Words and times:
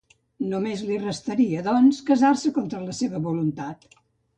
Només 0.53 0.81
li 0.87 0.97
restaria, 1.03 1.61
doncs, 1.69 2.03
casar-se 2.11 2.57
contra 2.59 2.85
la 2.91 3.01
seva 3.05 3.27
voluntat. 3.33 3.93